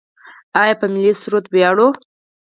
آیا 0.61 0.75
په 0.79 0.85
ملي 0.93 1.13
سرود 1.21 1.45
ویاړو؟ 1.49 1.87